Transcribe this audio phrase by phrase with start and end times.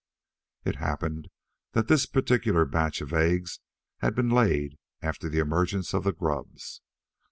[0.65, 1.27] It happened
[1.73, 3.59] that this particular batch of eggs
[3.99, 6.81] had been laid after the emergence of the grubs.